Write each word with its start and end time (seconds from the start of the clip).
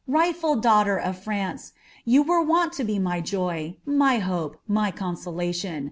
rightful 0.07 0.55
daughter 0.55 0.97
of 0.97 1.15
France, 1.15 1.73
you 2.05 2.23
wera 2.23 2.41
worn 2.43 2.71
lo 2.79 2.85
be 2.85 2.97
my 2.97 3.21
joy, 3.21 3.77
my 3.85 4.17
hope, 4.17 4.57
my 4.67 4.89
consolation. 4.89 5.79